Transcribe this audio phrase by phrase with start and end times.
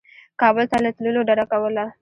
[0.41, 1.83] کابل ته له تللو ډده کوله.